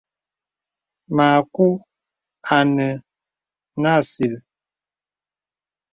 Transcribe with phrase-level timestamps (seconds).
[1.15, 1.67] Mǎku
[2.53, 2.91] ā nə̀
[3.81, 4.33] nə̀ àsìl.